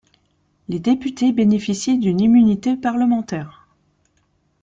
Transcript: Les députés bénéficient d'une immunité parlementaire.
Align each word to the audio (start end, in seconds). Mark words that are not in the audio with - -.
Les 0.67 0.79
députés 0.79 1.31
bénéficient 1.31 1.99
d'une 1.99 2.21
immunité 2.21 2.75
parlementaire. 2.75 3.67